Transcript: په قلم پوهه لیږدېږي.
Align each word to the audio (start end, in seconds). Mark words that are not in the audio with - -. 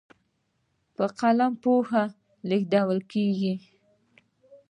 په 0.95 1.05
قلم 1.19 1.51
پوهه 1.63 2.03
لیږدېږي. 2.49 3.53